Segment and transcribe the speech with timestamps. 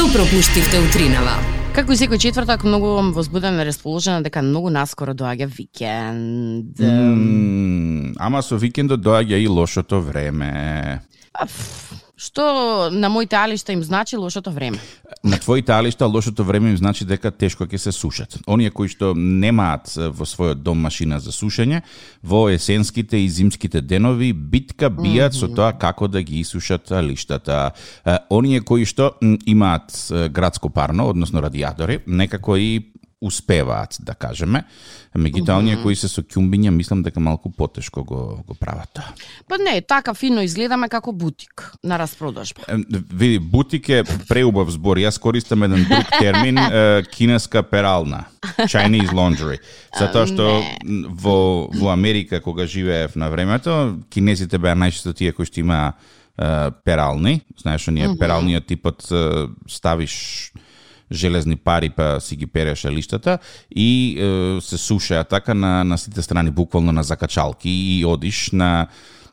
[0.00, 1.34] Што пропуштивте утринава?
[1.76, 6.80] Како и секој четвртак, многу возбудена и расположена дека многу наскоро доаѓа викенд.
[6.80, 11.02] Mm, ама со викендот доаѓа и лошото време.
[11.36, 11.52] Аф,
[12.20, 14.76] Што на моите алишта им значи лошото време?
[15.24, 18.36] На твоите алишта лошото време им значи дека тешко ќе се сушат.
[18.44, 21.80] Оние кои што немаат во својот дом машина за сушење,
[22.20, 27.72] во есенските и зимските денови битка бијат со тоа како да ги исушат алиштата.
[28.28, 29.14] Оние кои што
[29.48, 29.96] имаат
[30.28, 32.84] градско парно, односно радиатори, некако и
[33.20, 34.64] успеваат, да кажеме.
[35.12, 39.12] Меѓутоа, оние кои се со ќумбиња, мислам дека малку потешко го, го прават тоа.
[39.48, 42.64] Па не, така фино изгледаме како бутик на распродажба.
[43.12, 45.02] Види, бутик е преубав збор.
[45.02, 46.58] Јас користам еден друг термин,
[47.16, 48.24] кинеска перална.
[48.64, 49.58] Chinese laundry.
[49.98, 50.62] Затоа што
[51.10, 55.92] во, во Америка, кога живеев на времето, кинезите беа најчесто тие кои што има
[56.84, 57.42] перални.
[57.60, 59.04] Знаеш, оние пералниот типот
[59.68, 60.52] ставиш
[61.12, 63.38] железни пари па си ги переше лиштата
[63.76, 68.86] и е, се сушеа така на, на сите страни, буквално на закачалки и одиш на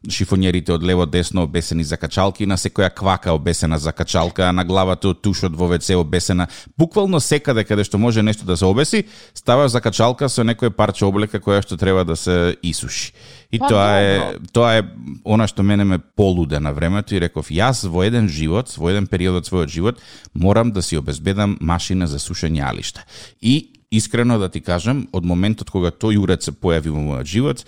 [0.09, 5.09] шифонерите од лево десно обесени за качалки, на секоја квака обесена за качалка, на главата
[5.09, 6.47] од тушот во ВЦ обесена.
[6.77, 11.05] Буквално секаде каде што може нешто да се обеси, ставаш за качалка со некој парче
[11.05, 13.13] облека која што треба да се исуши.
[13.51, 14.83] И Па, тоа е тоа е
[15.23, 19.07] она што мене ме полуде на времето и реков јас во еден живот, во еден
[19.07, 23.05] период од својот живот морам да си обезбедам машина за сушење алишта.
[23.41, 27.63] И искрено да ти кажам, од моментот кога тој уред се појави во мојот живот,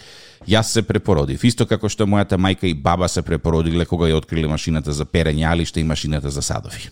[0.48, 1.44] јас се препородив.
[1.44, 5.48] Исто како што мојата мајка и баба се препородиле кога ја откриле машината за перење
[5.50, 6.90] алишта и машината за садови.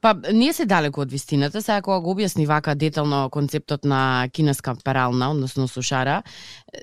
[0.00, 4.74] Па, ние се далеко од вистината, сега кога го објасни вака детално концептот на кинеска
[4.84, 6.22] перална, односно сушара,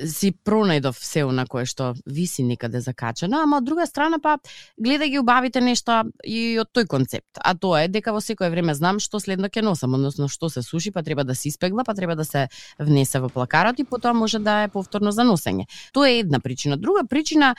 [0.06, 4.38] си пронајдов се на кое што виси некаде закачено, ама од друга страна па
[4.78, 7.40] гледа ги убавите нешта и од тој концепт.
[7.42, 10.62] А тоа е дека во секое време знам што следно ќе носам, односно што се
[10.62, 12.48] суши, па треба да се испегла, па треба да се
[12.80, 15.68] внесе во плакарот и потоа може да е повторно за носење.
[15.94, 16.78] Тоа е една причина.
[16.78, 17.56] Друга причина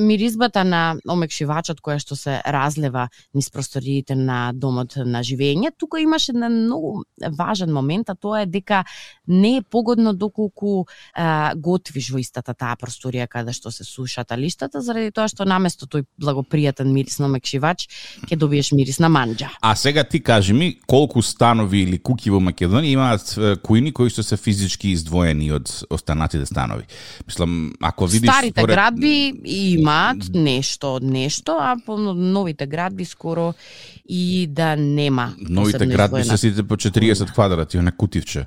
[0.00, 5.72] миризбата на омекшивачот која што се разлева низ просториите на домот на живење.
[5.78, 7.04] Тука имаше еден многу
[7.38, 8.84] важен момент, а тоа е дека
[9.28, 10.84] не е погодно доколку
[11.14, 15.86] а, готвиш во истата таа просторија каде што се сушат алиштата, заради тоа што наместо
[15.86, 17.88] тој благопријатен мирис на омекшивач,
[18.28, 19.50] ќе добиеш мирис на манџа.
[19.60, 24.10] А сега ти кажи ми колку станови или куки во Македонија имаат куини кујни кои
[24.10, 26.86] што се физички издвоени од останатите станови.
[27.26, 33.54] Мислам, ако видиш Старите според- градби имаат нешто од нешто, а по новите градби скоро
[34.08, 35.34] и да нема.
[35.40, 38.46] Новите градби се сите по 40 квадрати, она кутивче.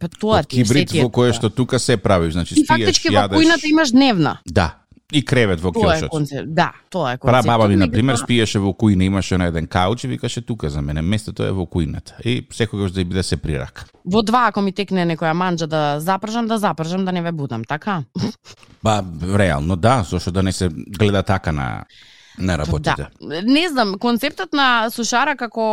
[0.00, 3.36] Па тоа ти сетије во кое што тука се правиш, значи спиеш, фактички во јадеш.
[3.36, 4.38] кујната имаш дневна.
[4.46, 4.74] Да,
[5.12, 6.08] и кревет во Тоа е кјошот.
[6.08, 6.54] концепт.
[6.54, 7.46] Да, тоа е Пра концепт.
[7.46, 10.82] баба ми, на пример, спиеше во кујна, имаше на еден кауч и викаше тука за
[10.82, 12.20] мене, местото е во кујната.
[12.24, 13.84] И секогаш да биде се прирака.
[14.04, 17.64] Во два ако ми текне некоја манџа да запржам, да запржам да не ве будам,
[17.64, 18.02] така?
[18.82, 19.04] Ба,
[19.38, 21.84] реално, да, зашто да не се гледа така на
[22.38, 23.08] на работите.
[23.20, 23.42] Да.
[23.42, 25.64] Не знам, концептот на сушара како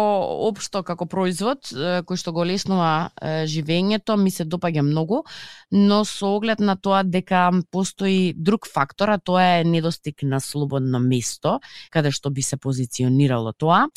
[0.48, 5.24] општо како производ кој што го леснува живењето ми се допаѓа многу,
[5.72, 11.00] но со оглед на тоа дека постои друг фактор, а тоа е недостиг на слободно
[11.00, 11.60] место
[11.92, 13.88] каде што би се позиционирало тоа,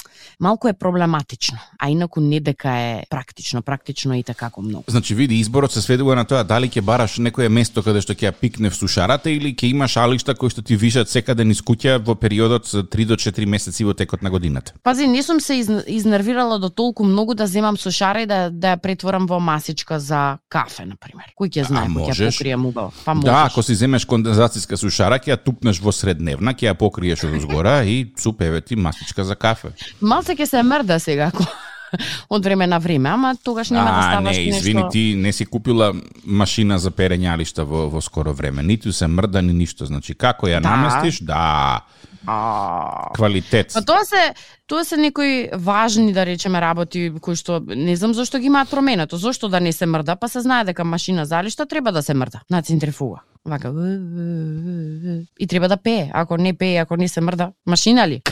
[0.40, 4.84] малку е проблематично, а инаку не дека е практично, практично и така како многу.
[4.88, 8.30] Значи, види, изборот се сведува на тоа дали ќе бараш некое место каде што ќе
[8.30, 11.98] ја пикне в сушарата или ќе имаш алишта кои што ти вишат секаде низ куќа
[12.04, 12.16] во
[12.50, 14.72] периодот за 3 до 4 месеци во текот на годината.
[14.82, 18.74] Пази, не сум се из, изнервирала до толку многу да земам сушара и да, да
[18.74, 21.30] ја претворам во масичка за кафе, на пример.
[21.38, 22.92] Кој ќе знае, кој ќе покрием убаво.
[23.04, 23.30] Па можеш.
[23.30, 27.38] Да, ако си земеш кондензацијска сушара, ќе ја тупнеш во средневна, ќе ја покриеш од
[27.38, 29.74] озгора и супеве ти масичка за кафе.
[30.00, 31.46] Малце ќе се мрда сега, ако
[32.30, 34.58] од време на време, ама тогаш нема да а, ставаш не, нешто...
[34.58, 35.92] извини, ти не си купила
[36.24, 38.62] машина за перење алишта во, во скоро време.
[38.62, 39.86] Ниту се мрда, ни ништо.
[39.86, 40.70] Значи, како ја Да.
[40.76, 41.80] наместиш, да,
[42.26, 43.72] А, квалитет.
[43.74, 44.34] Па тоа се
[44.66, 49.16] тоа се некои важни да речеме работи кои што не знам зошто ги имаат променето,
[49.16, 52.14] зошто да не се мрда, па се знае дека машина за алишта треба да се
[52.14, 53.22] мрда на центрифуга.
[53.44, 53.72] Вака
[55.40, 58.22] и треба да пее, ако не пее, ако не се мрда, машина ли?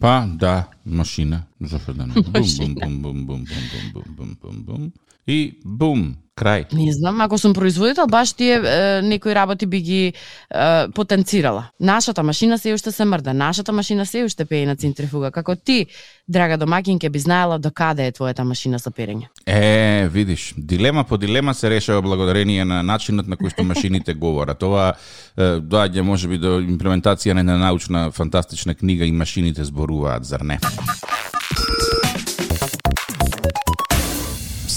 [0.00, 1.42] Па, да, машина.
[1.60, 2.12] Зошто да не?
[2.14, 4.92] Бум, бум, бум, бум, бум, бум, бум, бум, бум, бум.
[5.28, 6.72] И бум, крај.
[6.72, 10.12] Не знам, ако сум производител, баш тие е, некои работи би ги е,
[10.94, 11.68] потенцирала.
[11.80, 15.30] Нашата машина се уште се мрда, нашата машина се уште пее на центрифуга.
[15.30, 15.86] Како ти,
[16.28, 19.28] драга домакинке, би знаела до каде е твојата машина за перење.
[19.46, 24.62] Е, видиш, дилема по дилема се решава благодарение на начинот на кој што машините говорат.
[24.62, 24.94] Ова
[25.36, 30.60] е, доаѓа можеби до имплементација на една научна фантастична книга и машините зборуваат, зар не?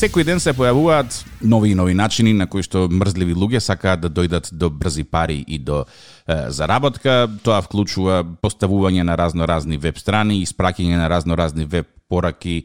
[0.02, 1.14] Секој ден се појавуваат
[1.46, 5.44] нови и нови начини на кои што мрзливи луѓе сакаат да дојдат до брзи пари
[5.46, 7.28] и до е, заработка.
[7.46, 12.64] Тоа вклучува поставување на разноразни веб страни, испраќање на разноразни веб пораки,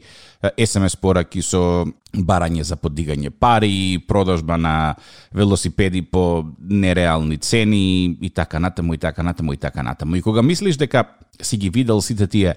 [0.57, 1.85] SMS пораки со
[2.17, 4.73] барање за подигање пари, продажба на
[5.31, 10.17] велосипеди по нереални цени и така натаму и така натаму и така натаму.
[10.17, 11.05] И кога мислиш дека
[11.41, 12.55] си ги видел сите тие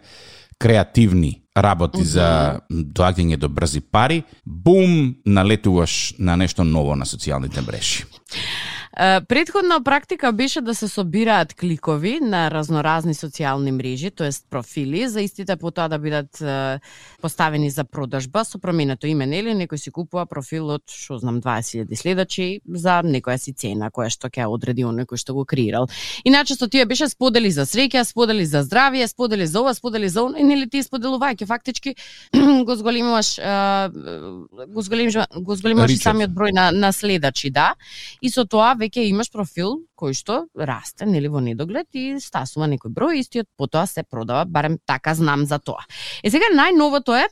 [0.60, 2.12] креативни работи mm -hmm.
[2.12, 8.04] за доаѓање до брзи пари, бум, налетуваш на нешто ново на социјалните мрежи.
[9.00, 15.56] Предходна практика беше да се собираат кликови на разноразни социјални мрежи, тоест профили, за истите
[15.56, 16.42] потоа да бидат
[17.22, 21.96] поставени за продажба со променето име, нели некој си купува профил од што знам 20.000
[21.96, 25.88] следачи за некоја си цена која што ќе одреди оној кој што го креирал.
[26.24, 30.26] Иначе со тие беше сподели за среќа, сподели за здравје, сподели за ова, сподели за
[30.28, 31.94] оно, и нели ти споделувајќи фактички
[32.68, 33.40] го зголемуваш
[34.68, 37.72] го зголемуваш го зголемуваш самиот број на на следачи, да.
[38.20, 42.90] И со тоа веќе имаш профил кој што расте нели во недоглед и стасува некој
[42.90, 45.86] број истиот потоа се продава, барем така знам за тоа.
[46.24, 47.28] Е сега најновото е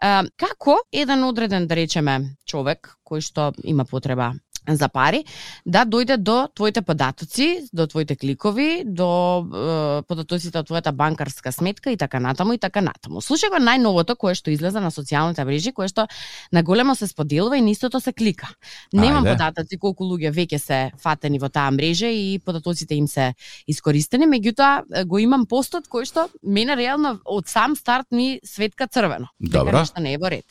[0.00, 4.32] а, како еден одреден да речеме човек кој што има потреба
[4.68, 5.24] за пари,
[5.66, 9.08] да дојде до твоите податоци, до твоите кликови, до
[9.44, 13.20] е, податоците од твојата банкарска сметка и така натаму и така натаму.
[13.20, 16.06] Слушај го најновото кое што излезе на социјалните мрежи, кое што
[16.52, 18.48] наголемо се споделува и нистото се клика.
[18.92, 19.36] Немам Ајде.
[19.36, 23.34] податоци колку луѓе веќе се фатени во таа мрежа и податоците им се
[23.66, 29.28] искористени, меѓутоа го имам постот кој што мене реално од сам старт ми светка црвено.
[29.40, 29.78] Добро.
[29.78, 30.46] Нешто не е во ред.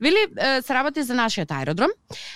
[0.00, 0.26] Вели
[0.62, 1.90] се работи за нашиот аеродром,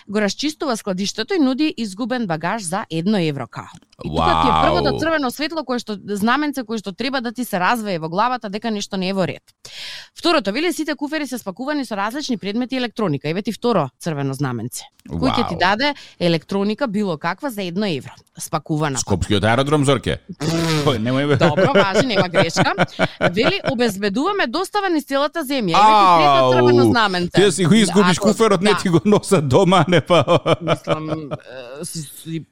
[0.08, 3.64] го расчистува складиште и нуди изгубен багаж за едно евро као.
[4.04, 7.44] И тука ти е првото црвено светло кое што знаменце кое што треба да ти
[7.44, 9.42] се развее во главата дека нешто не е во ред.
[10.12, 13.28] Второто, вели сите куфери се спакувани со различни предмети и електроника.
[13.28, 14.84] Еве ти второ црвено знаменце.
[15.08, 18.12] Кој ќе ти даде електроника било каква за едно евро.
[18.38, 18.98] Спакувана.
[18.98, 20.20] Скопскиот аеродром Зорке.
[21.00, 21.38] немој.
[21.38, 22.74] Добро, важи, нема грешка.
[23.32, 25.72] Вели обезбедуваме достава низ целата земја.
[25.72, 27.30] Еве ти трето црвено знаменце.
[27.32, 28.78] Ти си го изгубиш куферот, не да.
[28.78, 30.38] ти го носат дома, не па.
[30.60, 31.05] Мислам,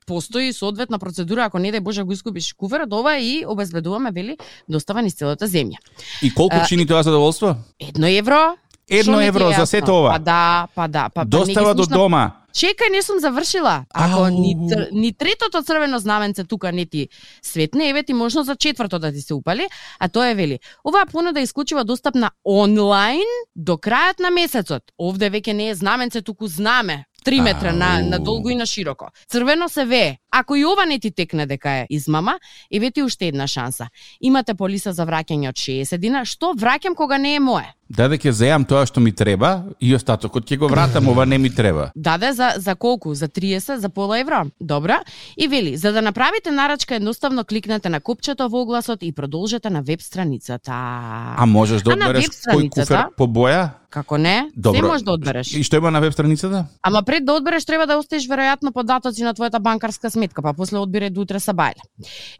[0.06, 5.02] постои соодветна процедура ако не дај Боже го изгубиш куферот, ова и обезбедуваме вели достава
[5.02, 5.78] низ целата земја.
[6.22, 7.56] И колку чини тоа задоволство?
[7.80, 8.56] Едно евро.
[8.90, 10.12] Едно евро за сето ова.
[10.12, 12.44] Па да, па да, па, па достава до дома.
[12.54, 13.84] Чекај, не сум завршила.
[13.90, 14.54] Ако ни,
[14.92, 17.08] ни третото црвено знаменце тука не ти
[17.42, 19.66] светне, еве ти можно за четврто да ти се упали,
[19.98, 20.58] а тоа е вели.
[20.84, 24.94] Оваа понуда е исклучива достапна онлайн до крајот на месецот.
[24.98, 27.04] Овде веќе не е знаменце, туку знаме.
[27.24, 29.08] 3 метра на, на долго и на широко.
[29.28, 30.18] Црвено се вее.
[30.30, 32.38] Ако и ова не ти текне дека е измама,
[32.72, 33.88] еве ти уште една шанса.
[34.20, 37.72] Имате полиса за враќање од 60 дина, што враќам кога не е мое.
[37.88, 41.50] Даде ќе зеам тоа што ми треба и остатокот ќе го вратам, ова не ми
[41.50, 41.90] треба.
[41.94, 43.14] Даде за за колку?
[43.14, 44.46] За 30, за пола евро?
[44.60, 45.02] Добра.
[45.36, 49.82] И вели, за да направите нарачка едноставно кликнете на копчето во огласот и продолжете на
[49.82, 50.72] веб страницата.
[50.72, 53.70] А можеш да одбереш кој куфер по боја?
[53.94, 54.50] Како не?
[54.56, 54.80] Добро.
[54.80, 55.52] Се можеш да одбереш.
[55.54, 56.64] И што има на веб страницата?
[56.82, 60.78] Ама пред да одбереш треба да оставиш веројатно податоци на твојата банкарска сметка, па после
[60.78, 61.84] одбере до утре сабајле.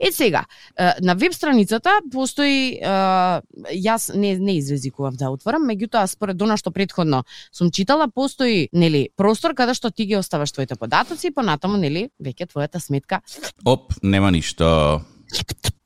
[0.00, 0.44] Е сега,
[1.00, 7.25] на веб страницата постои јас не не извезикував да отворам, меѓутоа според она што предходно
[7.52, 12.11] сум читала, постои нели простор каде што ти ги оставаш твоите податоци и понатаму нели
[12.20, 13.20] веќе твојата сметка.
[13.64, 15.02] Оп, нема ништо.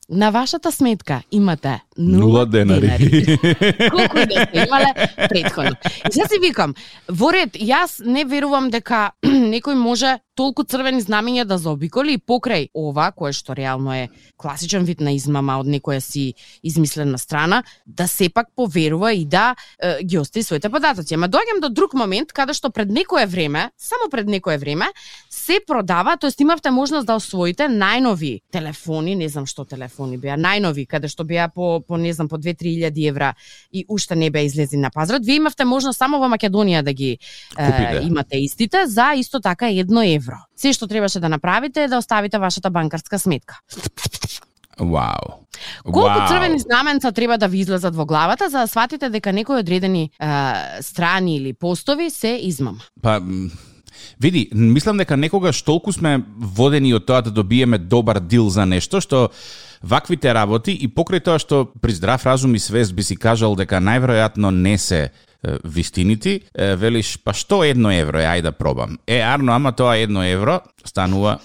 [0.09, 2.81] На вашата сметка имате 0 денари.
[2.81, 3.37] денари.
[3.91, 4.93] Колку и да сте имале
[5.29, 5.75] предходно.
[5.85, 6.73] И сега си викам,
[7.09, 12.69] во ред, јас не верувам дека некој може толку црвени знамења да заобиколи и покрај
[12.77, 14.07] ова, кое што реално е
[14.39, 20.03] класичен вид на измама од некоја си измислена страна, да сепак поверува и да е,
[20.03, 21.17] ги остави своите податоци.
[21.17, 24.87] Ама доаѓам до друг момент каде што пред некое време, само пред некое време,
[25.29, 30.87] се продава, тоест имавте можност да освоите најнови телефони, не знам што телефони беа, најнови,
[30.87, 33.33] каде што беа по, по не знам, по 2-3 илјади евра
[33.73, 35.25] и уште не беа излезли на пазарот.
[35.25, 37.17] Вие имавте можност само во Македонија да ги
[37.57, 40.45] е, имате истите за исто така едно евро евро.
[40.55, 43.59] Се што требаше да направите е да оставите вашата банкарска сметка.
[44.79, 45.43] Вау.
[45.83, 46.27] Колку Wow.
[46.27, 50.27] црвени знаменца треба да ви излезат во главата за да сватите дека некои одредени е,
[50.81, 52.79] страни или постови се измама?
[53.01, 53.21] Па
[54.21, 59.01] Види, мислам дека некогаш толку сме водени од тоа да добиеме добар дил за нешто,
[59.01, 59.29] што
[59.83, 63.79] ваквите работи и покрај тоа што при здрав разум и свест би си кажал дека
[63.83, 65.11] најверојатно не се
[65.63, 68.97] вистините, велиш, па што едно евро е, ајде да пробам.
[69.07, 71.37] Е, арно, ама тоа едно евро станува.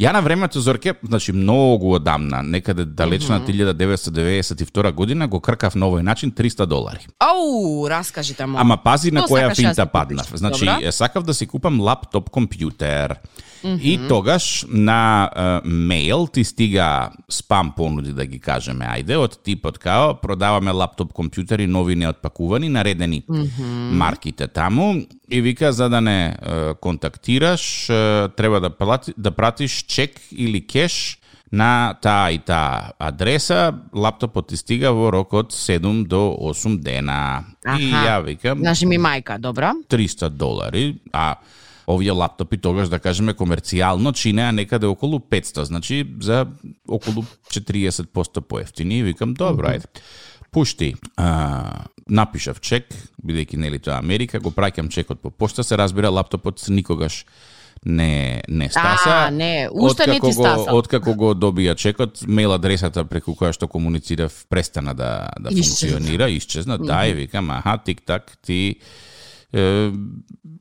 [0.00, 4.10] Ја на времето Зорке, значи многу одамна, некаде далечна mm -hmm.
[4.10, 7.06] 1992 година го кркав на овој начин 300 долари.
[7.18, 8.58] Ау, раскажите му.
[8.58, 10.28] Ама пази на Што која сакаш финта да паднав.
[10.34, 10.92] Значи, Добра.
[10.92, 13.16] сакав да си купам лаптоп компјутер.
[13.64, 19.78] И тогаш на е, мејл ти стига спам понуди да ги кажеме, ајде, од типот
[19.78, 23.24] као продаваме лаптоп компјутери нови неотпакувани, наредени
[23.92, 24.94] марките таму
[25.30, 30.66] и вика за да не е, контактираш е, треба да плати, да пратиш чек или
[30.66, 31.18] кеш
[31.52, 37.44] на таа и таа адреса, лаптопот ти стига во рок од 7 до 8 дена.
[37.64, 38.04] И Аха.
[38.04, 39.72] ја викам, Значи ми мајка, добра.
[39.88, 41.36] 300 долари, а
[41.88, 46.46] овие лаптопи тогаш да кажеме комерцијално чинеа некаде околу 500, значи за
[46.88, 49.88] околу 40% поевтини и викам добро, ајде.
[50.50, 52.88] Пушти, а, напишав чек,
[53.24, 57.24] бидејќи нели тоа Америка, го праќам чекот по пошта, се разбира лаптопот никогаш
[57.84, 59.10] не не стаса.
[59.10, 60.72] А, не, уште не ти стаса.
[60.74, 65.90] Откако го добија чекот, мејл адресата преку која што комуницирав престана да да Исчезна.
[65.90, 66.78] функционира, исчезна.
[66.78, 68.80] Да, и викам, аха, тик-так, ти
[69.52, 69.90] е,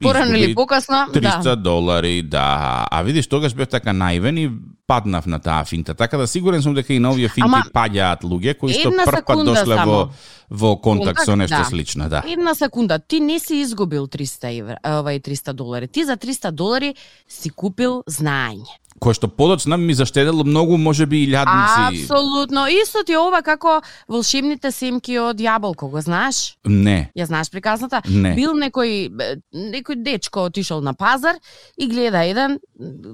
[0.02, 1.56] Порано или покасно, 300 да.
[1.56, 2.86] долари, да.
[2.92, 4.52] А видиш, тогаш бев така наивен и
[4.88, 5.94] паднав на таа финта.
[5.94, 9.24] Така да сигурен сум дека и на овие финти Ама, паѓаат луѓе кои што прв
[9.26, 10.10] пат дошле во само.
[10.50, 11.66] во контакт со Контакт, нешто да.
[11.66, 12.24] слично, да.
[12.28, 15.88] Една секунда, ти не си изгубил 300 евра, овај 300 долари.
[15.88, 16.96] Ти за 300 долари
[17.28, 18.80] си купил знаење.
[18.98, 22.04] Кој што подоцна ми заштедело многу, можеби и илјадници.
[22.04, 22.66] Апсолутно.
[22.68, 26.58] Исто ти ова како волшебните семки од јаболко, го знаеш?
[26.66, 28.02] Не, Ја знаеш приказната?
[28.10, 28.34] Не.
[28.34, 29.10] Бил некој
[29.54, 31.38] некој дечко отишол на пазар
[31.78, 32.58] и гледа еден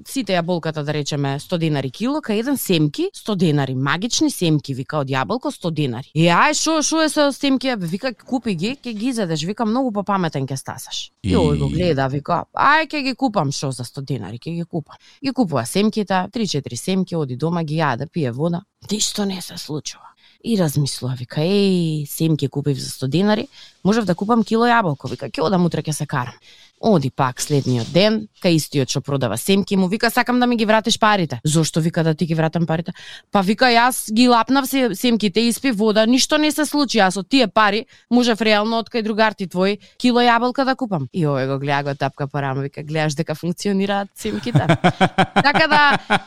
[0.08, 5.00] сите јаболката да речеме 100 денари кило, кај еден семки 100 денари, магични семки вика
[5.04, 6.10] од јаболко 100 денари.
[6.14, 9.92] И ај шо шо е со семки, вика купи ги, ќе ги изедеш, вика многу
[9.92, 11.12] попаметен ќе стасаш.
[11.24, 14.56] И, И- ој го гледа, вика, ај ќе ги купам шо за 100 денари, ќе
[14.56, 14.96] ги купам.
[15.24, 18.64] Ги купува семките, 3-4 семки, оди дома ги јаде, пие вода.
[18.92, 20.14] Ништо не се случува.
[20.44, 23.48] И размислува, вика, еј, семки купив за 100 денари,
[23.84, 26.36] можев да купам кило јаболко, вика, ќе одам утре ќе се карам.
[26.84, 30.66] Оди пак следниот ден, кај истиот што продава семки, му вика, сакам да ми ги
[30.68, 31.40] вратиш парите.
[31.48, 32.92] Зошто вика да ти ги вратам парите?
[33.32, 37.30] Па вика, јас ги лапнав се, семките, испив вода, ништо не се случи, јас од
[37.32, 41.08] тие пари можев реално од кај другарти твој кило јаболка да купам.
[41.16, 44.68] И овој го гледа, го тапка по рама, вика, гледаш дека функционираат семките.
[45.48, 45.84] така да,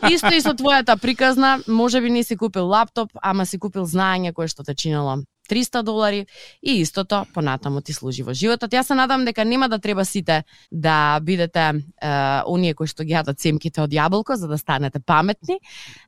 [0.09, 4.33] исто и со твојата приказна, може би не си купил лаптоп, ама си купил знаење
[4.33, 6.26] кое што те чинело 300 долари
[6.62, 8.71] и истото понатаму ти служи во животот.
[8.71, 11.73] Јас се надам дека нема да треба сите да бидете е,
[12.47, 15.59] оние кои што ги јадат семките од јаболко за да станете паметни.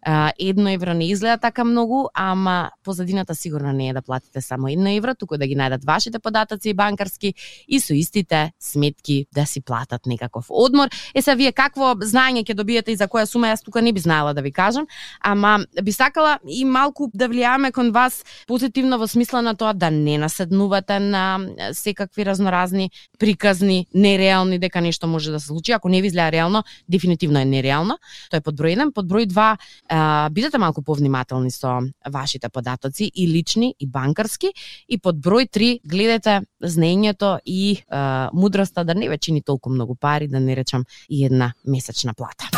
[0.06, 4.68] Е, едно евро не изгледа така многу, ама позадината сигурно не е да платите само
[4.68, 7.34] едно евро, туку да ги најдат вашите податоци и банкарски
[7.68, 10.88] и со истите сметки да си платат некаков одмор.
[11.14, 14.00] Е се вие какво знаење ќе добиете и за која сума јас тука не би
[14.00, 14.86] знаела да ви кажам,
[15.20, 19.90] ама би сакала и малку да влијаме кон вас позитивно во смисла на тоа да
[19.90, 21.38] не наседнувате на
[21.72, 25.72] секакви разноразни приказни, нереални дека нешто може да се случи.
[25.72, 27.98] Ако не ви изгледа реално, дефинитивно е нереално.
[28.30, 29.56] Тоа е под број 1, под број 2,
[29.88, 34.52] а, бидете малку повнимателни со вашите податоци и лични и банкарски
[34.88, 39.94] и под број 3 гледате знаењето и а, мудроста да не ве чини толку многу
[39.94, 42.48] пари, да не речам и една месечна плата.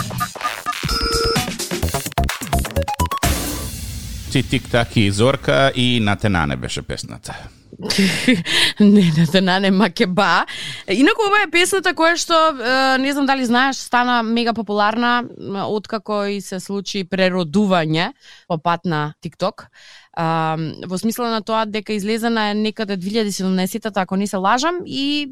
[4.33, 7.35] Ти тик-так и Зорка и на Тенане беше песната.
[8.81, 10.47] не, да те нане макеба.
[10.89, 15.25] Инаку ова е песната која што е, не знам дали знаеш, стана мега популарна
[15.67, 18.13] откако и се случи преродување
[18.47, 19.67] по пат на TikTok.
[20.13, 25.31] А, во смисла на тоа дека излезена е некаде 2017-та, ако не се лажам, и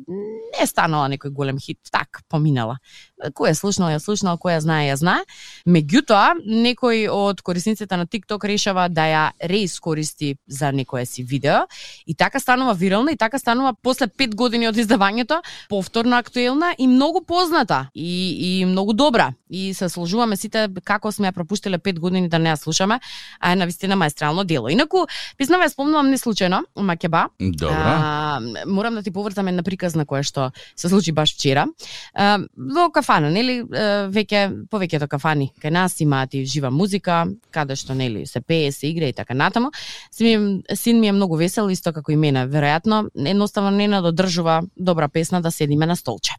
[0.59, 2.79] не станала некој голем хит, так, поминала.
[3.19, 5.25] Кој е слушнал, ја слушнал, кој ја знае, ја знае.
[5.67, 11.67] Меѓутоа, некој од корисниците на TikTok решава да ја реискористи за некое си видео
[12.07, 16.87] и така станува вирална и така станува после 5 години од издавањето повторно актуелна и
[16.87, 19.33] многу позната и, и многу добра.
[19.51, 23.01] И се сложуваме сите како сме ја пропуштиле 5 години да не ја слушаме,
[23.41, 24.68] а е навистина маестрално дело.
[24.71, 25.07] Инаку,
[25.37, 27.75] писнава ја спомнувам не случајно, Макеба, Добро.
[27.75, 31.67] А, морам да ти поврзам една приказна која што се случи баш вчера.
[32.15, 37.95] А, во кафана, нели, веќе повеќето кафани кај нас имаат и жива музика, каде што
[37.95, 39.71] нели се пее, се игра и така натаму.
[40.11, 44.63] Син ми, син ми е многу весел, исто како и мене, веројатно, едноставно не надодржува
[44.77, 46.33] добра песна да седиме на столче.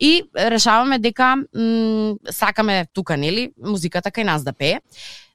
[0.00, 4.80] И решаваме дека м, сакаме тука, нели, музиката кај нас да пее.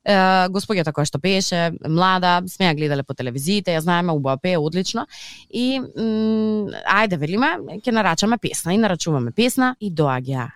[0.08, 5.06] Господјата која што пееше, млада, сме ја гледале по телевизиите, ја знаеме, убава пее, одлично.
[5.50, 10.48] И ајде велиме, ќе нарачаме песна и нарачуваме песна и доаѓа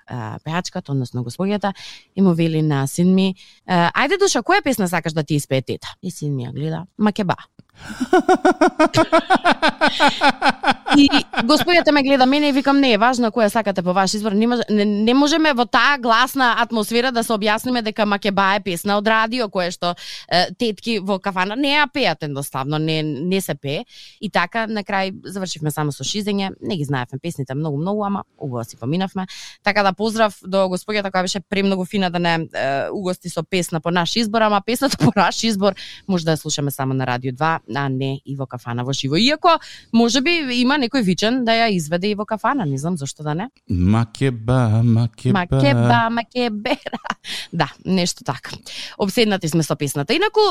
[0.44, 1.74] пеачката, односно господјата
[2.16, 3.36] и му вели на син ми,
[3.68, 5.88] ајде душа, која песна сакаш да ти испее тета?
[6.02, 7.36] И син ми ја гледа, Макеба.
[10.98, 11.10] и
[11.48, 14.32] господјата ме гледа мене и викам не е важно која сакате по ваш избор.
[14.32, 18.98] Не, не, не можеме во таа гласна атмосфера да се објасниме дека Макеба е песна
[18.98, 19.96] од радио кое што
[20.30, 23.86] е, тетки во кафана не ја пеат едноставно, не не се пее.
[24.22, 28.24] И така на крај завршивме само со шизење, не ги знаевме песните многу многу, ама
[28.38, 29.26] убаво си поминавме.
[29.64, 33.82] Така да поздрав до господјата која беше премногу фина да не е, угости со песна
[33.82, 35.74] по наш избор, ама песната по наш избор
[36.08, 39.16] може да ја слушаме само на Радио 2 а не и во кафана во живо.
[39.16, 39.60] Иако
[39.94, 43.34] може би има некој вичен да ја изведе и во кафана, не знам зашто да
[43.34, 43.50] не.
[43.70, 45.40] Макеба, макеба.
[45.40, 47.02] Макеба, макебера.
[47.54, 48.52] Да, нешто така.
[48.98, 50.14] Обседнати сме со песната.
[50.14, 50.42] Инаку,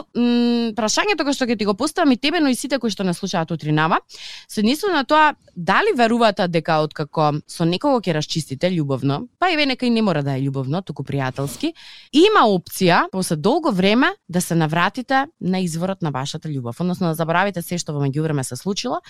[0.73, 3.13] прашањето кој што ќе ти го поставам и тебе, но и сите кои што не
[3.15, 3.99] слушаат утринама,
[4.49, 9.67] се нису на тоа дали верувате дека откако со некого ќе расчистите љубовно, па и
[9.67, 11.73] нека и не мора да е љубовно, туку пријателски,
[12.13, 17.15] има опција после долго време да се навратите на изворот на вашата љубов, односно да
[17.15, 19.01] заборавите се што во меѓувреме се случило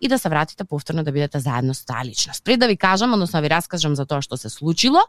[0.00, 2.44] и да се вратите повторно да бидете заедно со таа личност.
[2.44, 5.02] Пред да ви кажам, односно да ви раскажам за тоа што се случило,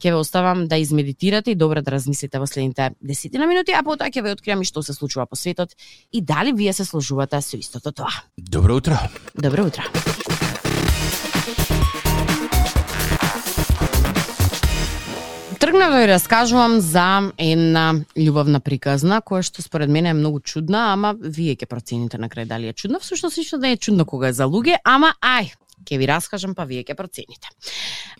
[0.00, 4.08] ќе ве оставам да измедитирате и добро да размислите во следните десетина минути, а потоа
[4.08, 5.76] ќе ве откриам и што се случува по светот
[6.12, 8.24] и дали вие се сложувате со истото тоа.
[8.38, 8.96] Добро утро.
[9.36, 9.84] Добро утро.
[15.72, 20.92] Тргнав да ви раскажувам за една љубовна приказна, која што според мене е многу чудна,
[20.92, 23.00] ама вие ќе процените на крај дали е чудна.
[23.00, 25.48] Всушност ништо да не е чудно кога е за луѓе, ама ај,
[25.88, 27.48] ќе ви раскажам, па вие ќе процените.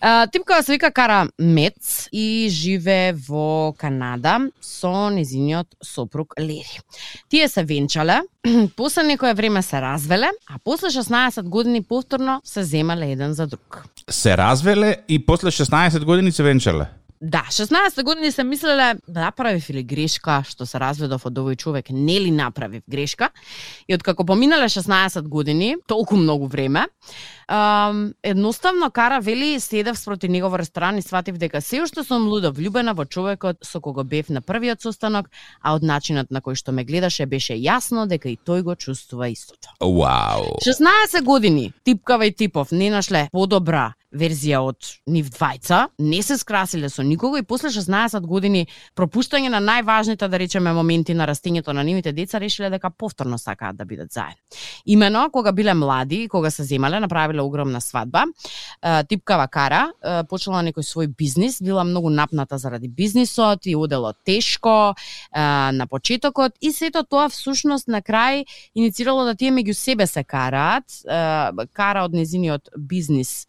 [0.00, 6.80] А, типкава се вика Кара Мец и живе во Канада со незиниот сопруг Лери.
[7.28, 8.23] Тие се венчале,
[8.76, 13.85] после некое време се развеле, а после 16 години повторно се земале еден за друг.
[14.11, 16.88] Се развеле и после 16 години се венчале?
[17.23, 21.93] Да, 16 години се мислеле да направив или грешка што се разведов од овој човек,
[21.95, 23.31] нели направив грешка.
[23.87, 26.87] И откако поминале 16 години, толку многу време,
[27.52, 32.28] Um, едноставно кара вели седев спроти него во ресторан и сватив дека се уште сум
[32.28, 35.28] лудо влюбена во човекот со кого бев на првиот состанок,
[35.61, 39.28] а од начинот на кој што ме гледаше беше јасно дека и тој го чувствува
[39.28, 39.69] истото.
[39.80, 40.56] Вау.
[40.65, 46.89] 16 години, типкава и типов, не нашле подобра верзија од нив двајца, не се скрасиле
[46.93, 51.83] со никого и после 16 години пропуштање на најважните, да речеме, моменти на растењето на
[51.85, 54.43] нивите деца, решиле дека повторно сакаат да бидат заедно.
[54.87, 58.25] Имено, кога биле млади, и кога се земале, направиле огромна свадба,
[59.09, 59.93] типкава кара,
[60.29, 64.95] почела некој свој бизнис, била многу напната заради бизнисот и одело тешко
[65.35, 68.45] на почетокот и сето тоа всушност на крај
[68.75, 70.85] иницирало да тие меѓу себе се караат,
[71.73, 73.47] кара од незиниот бизнис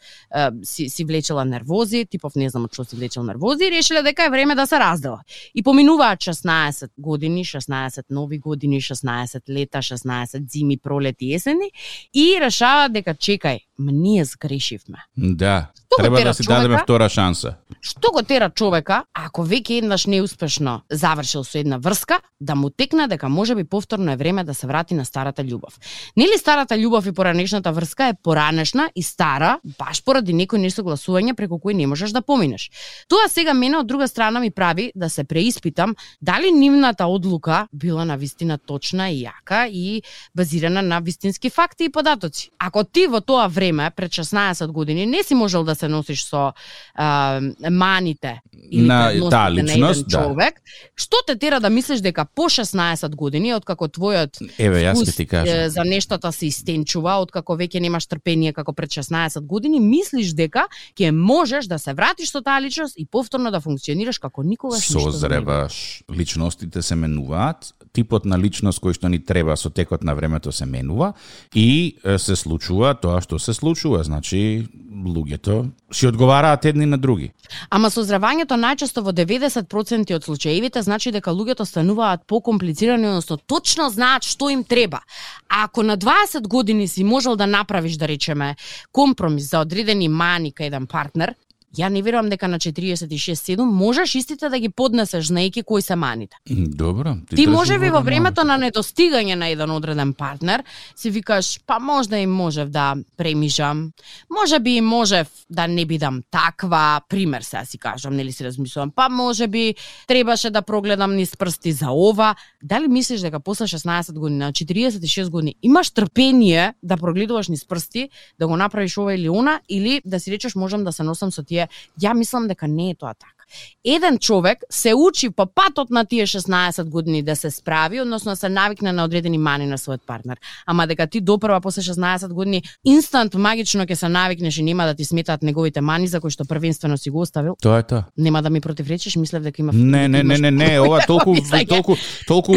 [0.64, 4.30] си, си влечела нервози, типов не знам што си влечел нервози, и решиле дека е
[4.30, 5.22] време да се раздела.
[5.56, 11.72] И поминуваат 16 години, 16 нови години, 16 лета, 16 зими, пролети, есени
[12.14, 14.98] и решаваат дека чекај, ние сгрешивме.
[15.18, 15.72] Да.
[15.94, 16.62] Што Треба да си човека?
[16.62, 17.56] дадеме втора шанса.
[17.82, 23.08] Што го тера човека, ако веќе еднаш неуспешно завршил со една врска, да му текне
[23.08, 25.78] дека може би повторно е време да се врати на старата љубов.
[26.18, 31.60] Нели старата љубов и поранешната врска е поранешна и стара, баш поради некој несогласување преку
[31.60, 32.72] кој не можеш да поминеш.
[33.08, 38.06] Тоа сега мене од друга страна ми прави да се преиспитам дали нивната одлука била
[38.06, 40.04] на вистина точна и јака и
[40.36, 42.50] базирана на вистински факти и податоци.
[42.60, 46.54] Ако ти во тоа време пред 16 години не си можел да се носиш со
[46.96, 47.42] а,
[47.72, 48.42] маните
[48.72, 50.90] или на таа личност, на човек, да.
[50.96, 55.70] што те тера да мислиш дека по 16 години откако твојот Еве, јас ти кажам.
[55.70, 61.12] за нештата се истенчува, откако веќе немаш трпение како пред 16 години, мислиш дека ќе
[61.12, 66.04] можеш да се вратиш со таа личност и повторно да функционираш како никогаш ништо Созреваш.
[66.12, 70.66] Личностите се менуваат, типот на личност кој што ни треба со текот на времето се
[70.66, 71.14] менува
[71.54, 77.32] и се случува тоа што се случува, значи луѓето си одговараат едни на други.
[77.70, 84.24] Ама созревањето најчесто во 90% од случаевите значи дека луѓето стануваат покомплицирани, односно точно знаат
[84.24, 85.04] што им треба.
[85.50, 88.56] А ако на 20 години си можел да направиш, да речеме,
[88.92, 91.36] компромис за одредени мани кај еден партнер,
[91.74, 96.38] Ја не верувам дека на 46-7 можеш истите да ги поднесеш знаеки кои се маните.
[96.50, 97.16] Добро.
[97.36, 100.64] Ти може би во времето на недостигање на еден одреден партнер
[100.96, 103.92] си викаш, па можда и можев да премижам,
[104.30, 108.92] може би и можев да не бидам таква, пример се си кажам, нели си размислувам,
[108.96, 109.76] па може би
[110.08, 112.36] требаше да прогледам низ прсти за ова.
[112.64, 118.10] Дали мислиш дека после 16 години, на 46 години, имаш трпение да прогледуваш низ прсти,
[118.40, 121.44] да го направиш ова или она, или да си речеш можам да се носам со
[121.44, 121.63] тие
[122.02, 123.43] Ја мислам дека не е тоа така.
[123.86, 128.36] Еден човек се учи по патот на тие 16 години да се справи, односно да
[128.36, 130.38] се навикне на одредени мани на својот партнер.
[130.66, 134.96] Ама дека ти допрва после 16 години инстант магично ќе се навикнеш и нема да
[134.96, 137.56] ти сметаат неговите мани за кои што првенствено си го оставил.
[137.62, 138.04] Тоа е тоа.
[138.18, 141.36] Нема да ми противречиш, мислев дека има Не, не, не, не, не, ова толку
[141.70, 141.96] толку
[142.28, 142.54] толку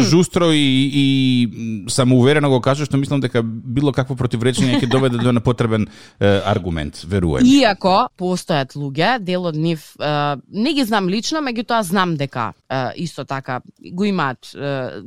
[0.00, 5.32] жустро и и самоуверено го кажа што мислам дека било какво противречење ќе доведе до
[5.32, 5.86] непотребен
[6.20, 7.46] аргумент, верувам.
[7.46, 9.92] Иако постојат луѓе, дел од нив
[10.52, 12.52] не ги знам лично, меѓутоа знам дека
[12.96, 13.60] исто така
[13.92, 14.52] го имаат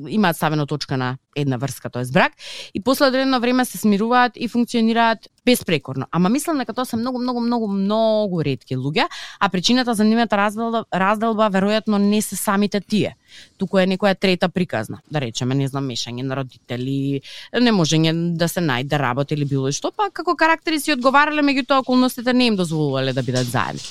[0.08, 2.34] имаат ставено точка на една врска, тоа е брак,
[2.74, 6.06] и после одредено време се смируваат и функционираат безпрекорно.
[6.12, 9.08] Ама мислам дека тоа се многу, многу, многу, многу ретки луѓе,
[9.40, 13.16] а причината за нивната разделба, разделба веројатно не се самите тие.
[13.58, 17.22] Туку е некоја трета приказна, да речеме, не знам, мешање на родители,
[17.60, 21.82] не можење да се најде работа или било што, па како карактери си одговарале, меѓутоа
[21.82, 23.82] околностите не им дозволувале да бидат заедно.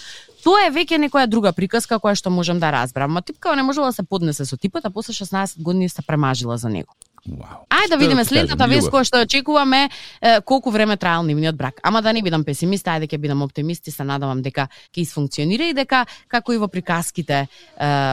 [0.42, 3.12] Тоа е веќе некоја друга приказка која што можам да разберам.
[3.14, 6.58] Ма типкава не можела да се поднесе со типот, а после 16 години се премажила
[6.58, 6.94] за него.
[7.22, 7.62] Wow.
[7.70, 11.78] Ајде да видиме следната вест која што очекуваме е, колку време траел нивниот брак.
[11.86, 15.70] Ама да не бидам песимист, ајде ќе бидам оптимист и се надавам дека ќе исфункционира
[15.70, 17.46] и дека како и во приказките е,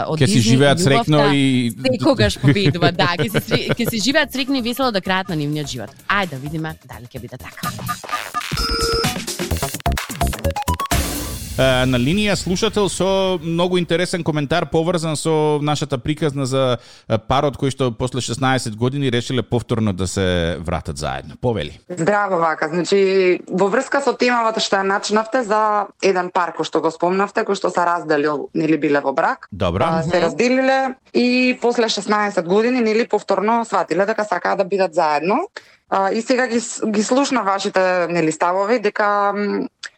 [0.05, 4.61] од Ке си живеат срекно и секогаш победува, да, ќе си ќе си живеат срекно
[4.61, 5.89] и весело до крајот на нивниот живот.
[6.05, 9.17] Ајде да видиме дали ќе биде така.
[11.59, 16.79] На линија слушател со многу интересен коментар поврзан со нашата приказна за
[17.27, 21.35] парот кој што после 16 години решиле повторно да се вратат заедно.
[21.41, 21.79] Повели.
[21.89, 22.69] Здраво вака.
[22.71, 27.43] Значи во врска со темавата што ја начнавте за еден пар кој што го спомнавте,
[27.43, 29.49] кој што се разделил, нели биле во брак.
[29.51, 29.99] Добра.
[29.99, 35.49] А, се разделиле и после 16 години нели повторно сватиле дека сакаат да бидат заедно.
[35.89, 39.33] А, и сега ги, ги слушна вашите нели ставови дека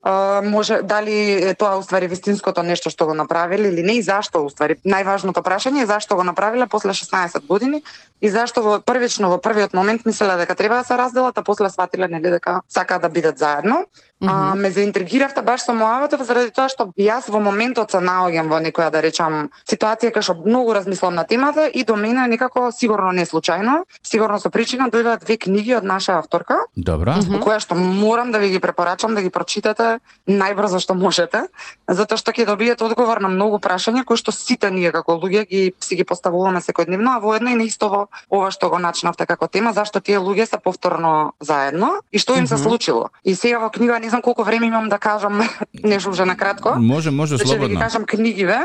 [0.02, 4.80] а, може дали тоа уствари вистинското нешто што го направиле или не и зашто уствари.
[4.86, 7.84] Најважното прашање е зашто го направиле после 16 години
[8.22, 11.70] и зашто во првично во првиот момент мислеле дека треба да се разделат, а после
[11.70, 13.86] сватиле нели дека сакаат да бидат заедно.
[14.22, 14.52] Mm -hmm.
[14.52, 18.60] А, ме заинтригиравте баш со мојавата заради тоа што јас во моментот се наоѓам во
[18.62, 23.12] некоја да речам ситуација кај што многу размислам на темата и до мене некако сигурно
[23.12, 26.56] не случајно, сигурно со причина дојдоа две книги од наша авторка.
[26.76, 27.16] Добра.
[27.16, 27.40] Mm -hmm.
[27.40, 31.42] Која што морам да ви ги препорачам да ги прочитате најбрзо што можете,
[31.88, 35.74] затоа што ќе добиете одговор на многу прашања кои што сите ние како луѓе ги
[35.80, 40.00] си ги поставуваме секојдневно, а воедно и неистово ова што го начнавте како тема, зашто
[40.00, 42.58] тие луѓе се повторно заедно и што им mm -hmm.
[42.58, 43.10] се случило.
[43.24, 45.42] И сега во книга не знам колку време имам да кажам
[45.84, 46.76] нешто уже на кратко.
[46.78, 47.68] Може, може значи, слободно.
[47.68, 48.60] Да ги кажам книгиве.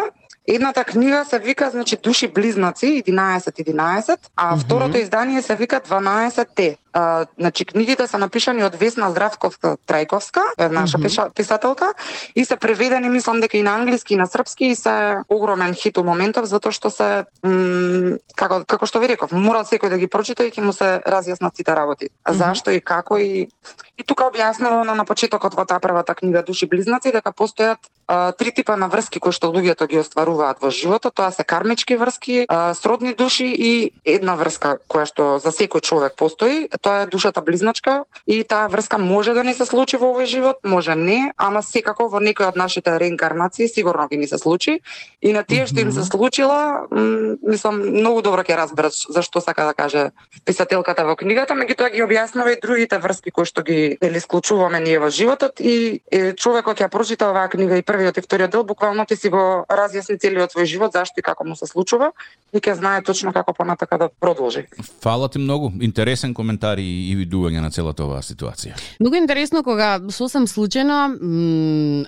[0.49, 4.65] Едната книга се вика значи Души близнаци 11 11, а mm -hmm.
[4.65, 6.77] второто издание се вика 12 те.
[6.97, 11.33] А, значи книгите се напишани од Весна Здравковска Трајковска, наша mm -hmm.
[11.35, 11.93] писателка,
[12.35, 15.99] и се преведени мислам дека и на англиски и на српски и се огромен хит
[15.99, 17.25] у моментов затоа што се
[18.35, 21.57] како како што ви реков, мора секој да ги прочита и ќе му се разјаснат
[21.57, 22.05] сите работи.
[22.07, 22.37] Mm -hmm.
[22.37, 23.49] зашто и како и
[23.97, 28.53] и тука објаснувано на почетокот во таа првата книга Души близнаци дека постојат а, три
[28.53, 32.75] типа на врски кои што луѓето ги остваруваат во животот, тоа се кармички врски, а,
[32.75, 38.05] сродни души и една врска која што за секој човек постои, тоа е душата близначка
[38.27, 42.07] и таа врска може да не се случи во овој живот, може не, ама секако
[42.07, 44.79] во некој од нашите реинкарнации сигурно ќе ни се случи.
[45.19, 46.87] И на тие што им се случила,
[47.43, 50.05] мислам многу добро ќе разберат зашто сака да каже
[50.47, 55.03] писателката во книгата, меѓутоа ги објаснува и другите врски кои што ги или склучуваме ние
[55.03, 59.09] во животот и, и човекот ќе прочита оваа книга и првиот и вториот дел буквално
[59.11, 62.13] ќе си го разјасни целиот свој живот зашто и како му се случува
[62.55, 64.69] и ќе знае точно како понатака да продолжи.
[65.03, 68.77] Фала ти многу, интересен коментар коментари и видување на целата оваа ситуација.
[69.01, 71.17] Многу интересно кога сосем случајно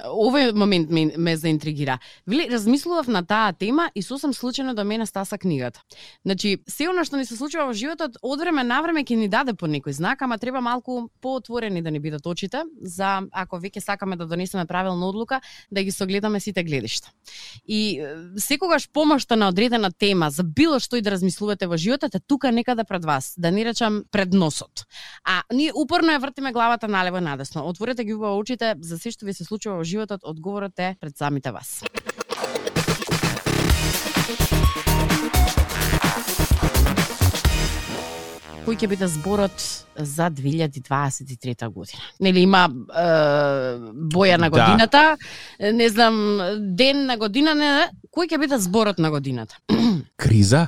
[0.08, 1.98] овој момент ме, ме заинтригира.
[2.26, 5.80] Вели размислував на таа тема и сосем случајно до да мене стаса книгата.
[6.24, 9.28] Значи, се она што ни се случува во животот, од време на време ќе ни
[9.28, 13.80] даде по некој знак, ама треба малку поотворени да ни бидат очите за ако веќе
[13.80, 17.10] сакаме да донесеме правилна одлука, да ги согледаме сите гледишта.
[17.66, 18.00] И
[18.36, 22.52] секогаш помошта на одредена тема за било што и да размислувате во животот е тука
[22.52, 24.86] некаде пред вас, да не речам пред нос вирусот.
[25.24, 27.66] А ние упорно ја вртиме главата налево и надесно.
[27.66, 31.16] Отворете ги убаво очите за се што ви се случува во животот, одговорот е пред
[31.16, 31.84] самите вас.
[38.68, 39.62] Кој ќе биде зборот
[39.96, 41.32] за 2023
[41.68, 42.02] година.
[42.20, 43.04] Нели има е,
[44.06, 44.52] боја на Да.
[44.52, 45.16] годината,
[45.72, 46.38] не знам,
[46.70, 49.56] ден на година, не, не, кој ќе биде зборот на годината?
[50.18, 50.66] Криза?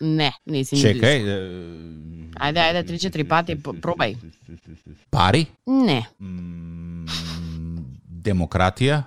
[0.00, 1.22] Не, не си Чекај.
[1.22, 1.30] близко.
[1.30, 1.38] е,
[2.38, 4.16] Ајде, ајде, три-четири пати, п- пробај.
[5.10, 5.46] Пари?
[5.66, 6.04] Не,
[8.04, 9.02] Демократија?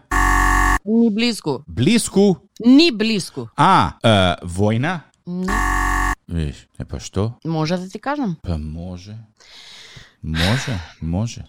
[0.83, 1.63] ни близко.
[1.67, 2.35] Блиску?
[2.59, 3.47] Ни близко.
[3.55, 4.09] А, е,
[4.43, 4.99] војна?
[5.27, 5.80] Не,
[6.31, 7.33] Виж, е па што?
[7.45, 8.37] може да ти кажам.
[8.43, 9.15] Па може.
[10.23, 11.43] Може, може.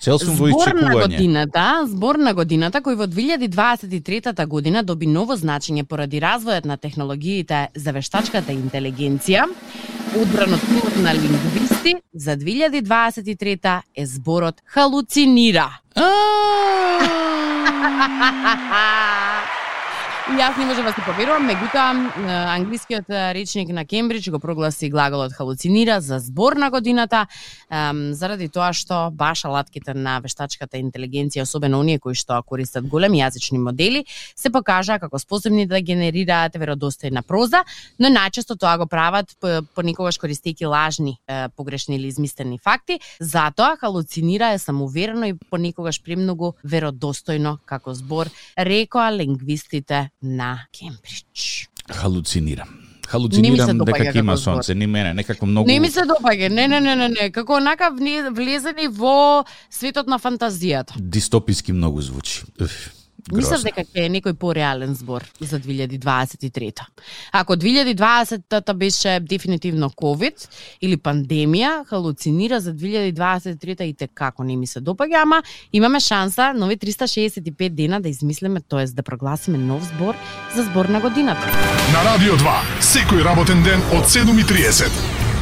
[0.00, 5.36] Цел сум во Збор на годината, збор на годината кој во 2023 година доби ново
[5.38, 9.46] значење поради развојот на технологиите за вештачката интелигенција,
[10.18, 10.62] одбран од
[11.02, 15.70] на лингвисти, за 2023 е зборот халуцинира.
[20.30, 21.82] И јас не можам да се поверувам, меѓутоа
[22.54, 27.26] англискиот речник на Кембридж го прогласи глаголот халуцинира за збор на годината,
[27.66, 33.18] ем, заради тоа што баш алатките на вештачката интелигенција, особено оние кои што користат големи
[33.18, 34.04] јазични модели,
[34.36, 37.64] се покажаа како способни да генерираат веродостојна проза,
[37.98, 39.34] но најчесто тоа го прават
[39.74, 46.54] понекогаш користејќи лажни, е, погрешни или измислени факти, затоа халуцинира е самоуверено и понекогаш премногу
[46.62, 51.66] веродостојно како збор, рекоа лингвистите на Кембридж.
[51.90, 52.68] Халуцинирам.
[52.68, 55.68] Не Халуцинирам допаѓа дека има сонце, ни мене, некако многу...
[55.68, 60.16] Не ми се допаѓа, не, не, не, не, не, како онака влезени во светот на
[60.18, 60.96] фантазијата.
[60.96, 62.46] Дистописки многу звучи.
[62.60, 62.92] Уф,
[63.30, 66.82] Мислам дека ќе е некој пореален збор за 2023.
[67.32, 70.48] Ако 2020 беше дефинитивно COVID
[70.80, 76.76] или пандемија, халуцинира за 2023 и како не ми се допаѓа, ама имаме шанса нови
[76.76, 80.14] 365 дена да измислиме, тоест да прогласиме нов збор
[80.56, 81.46] за збор на годината.
[81.94, 84.90] На Радио 2, секој работен ден од 7.30.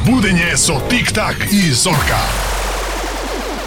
[0.05, 2.60] Будење со Тик-так и Зорка.